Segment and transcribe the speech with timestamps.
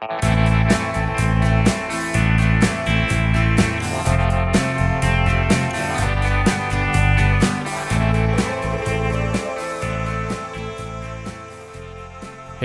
[0.00, 0.08] Hey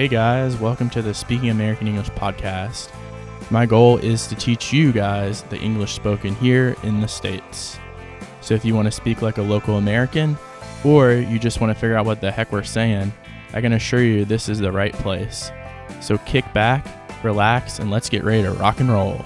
[0.08, 2.90] guys, welcome to the Speaking American English podcast.
[3.52, 7.78] My goal is to teach you guys the English spoken here in the States.
[8.40, 10.38] So if you want to speak like a local American,
[10.86, 13.12] or you just want to figure out what the heck we're saying,
[13.54, 15.52] I can assure you this is the right place.
[16.00, 16.88] So kick back,
[17.26, 19.26] relax, and let's get ready to rock and roll.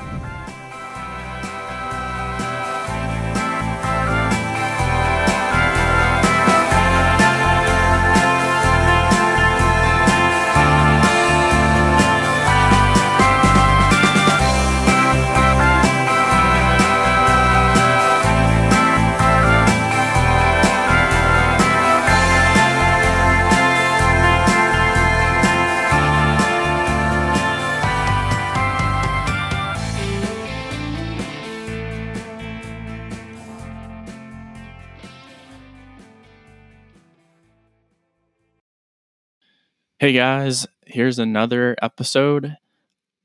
[40.01, 42.55] Hey guys, here's another episode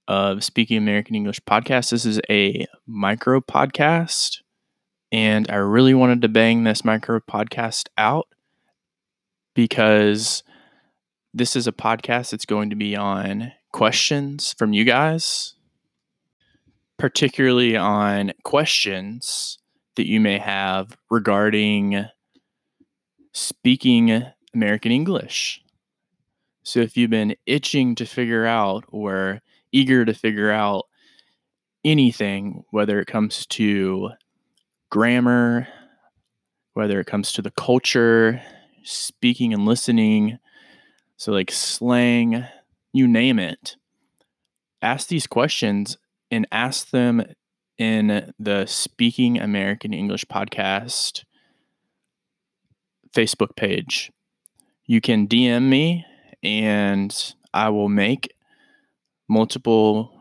[0.09, 1.91] of Speaking American English podcast.
[1.91, 4.39] This is a micro podcast,
[5.13, 8.27] and I really wanted to bang this micro podcast out
[9.55, 10.43] because
[11.33, 15.55] this is a podcast that's going to be on questions from you guys,
[16.99, 19.59] particularly on questions
[19.95, 22.07] that you may have regarding
[23.33, 25.64] speaking American English
[26.65, 30.87] so if you've been itching to figure out or eager to figure out
[31.85, 34.11] anything, whether it comes to
[34.91, 35.69] grammar,
[36.73, 38.43] whether it comes to the culture,
[38.83, 40.39] speaking and listening,
[41.19, 42.47] so like slang,
[42.95, 43.77] you name it,
[44.81, 45.99] ask these questions
[46.31, 47.23] and ask them
[47.77, 51.25] in the Speaking American English podcast
[53.13, 54.11] Facebook page.
[54.87, 56.07] You can DM me
[56.45, 58.35] and I will make
[59.29, 60.21] multiple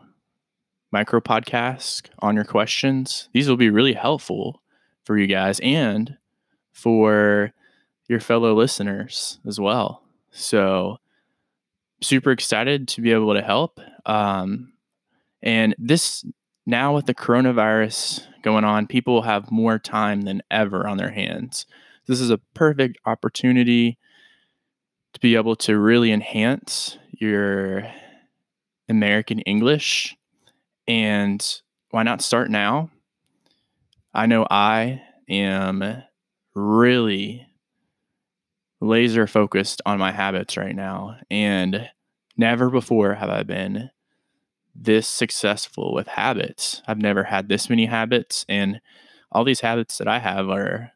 [0.90, 3.28] micro podcasts on your questions.
[3.32, 4.62] These will be really helpful
[5.04, 6.16] for you guys and
[6.72, 7.52] for
[8.08, 10.02] your fellow listeners as well.
[10.30, 10.98] So,
[12.00, 13.80] super excited to be able to help.
[14.06, 14.72] Um,
[15.42, 16.24] and this
[16.66, 21.66] now with the coronavirus going on, people have more time than ever on their hands.
[22.06, 23.98] This is a perfect opportunity
[25.14, 27.84] to be able to really enhance your
[28.88, 30.16] American English.
[30.86, 31.44] And
[31.90, 32.90] why not start now?
[34.12, 36.02] I know I am
[36.54, 37.46] really
[38.80, 41.16] laser focused on my habits right now.
[41.30, 41.88] And
[42.36, 43.90] never before have I been
[44.74, 46.82] this successful with habits.
[46.86, 48.44] I've never had this many habits.
[48.48, 48.80] And
[49.30, 50.92] all these habits that I have are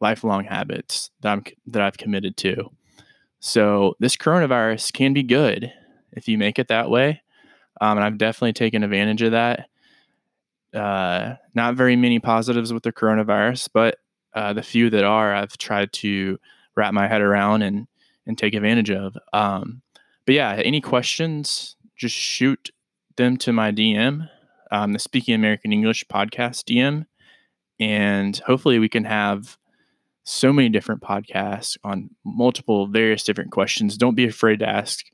[0.00, 2.70] lifelong habits that I'm that I've committed to.
[3.44, 5.72] So this coronavirus can be good
[6.12, 7.22] if you make it that way.
[7.80, 9.68] Um, and I've definitely taken advantage of that.
[10.72, 13.98] Uh, not very many positives with the coronavirus, but
[14.32, 16.38] uh, the few that are, I've tried to
[16.76, 17.88] wrap my head around and
[18.26, 19.18] and take advantage of.
[19.32, 19.82] Um,
[20.24, 22.70] but yeah, any questions, just shoot
[23.16, 24.28] them to my DM,
[24.70, 27.06] um, the Speaking American English podcast DM,
[27.80, 29.58] and hopefully we can have
[30.24, 33.96] so many different podcasts on multiple various different questions.
[33.96, 35.04] Don't be afraid to ask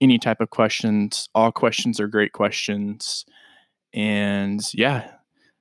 [0.00, 1.28] any type of questions.
[1.34, 3.24] All questions are great questions.
[3.92, 5.10] And yeah,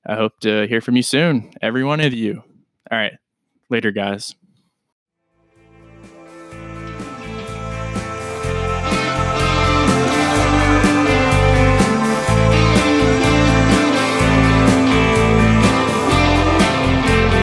[0.06, 2.44] I hope to hear from you soon, every one of you.
[2.92, 3.14] All right.
[3.70, 4.36] Later, guys.